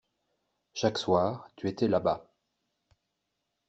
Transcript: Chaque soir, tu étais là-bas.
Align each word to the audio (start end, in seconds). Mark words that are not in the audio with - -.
Chaque 0.73 0.97
soir, 0.97 1.51
tu 1.55 1.67
étais 1.67 1.87
là-bas. 1.87 2.27